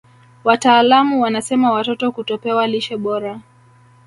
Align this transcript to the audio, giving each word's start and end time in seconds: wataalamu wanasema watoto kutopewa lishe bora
wataalamu 0.43 1.21
wanasema 1.21 1.71
watoto 1.71 2.11
kutopewa 2.11 2.67
lishe 2.67 2.97
bora 2.97 3.39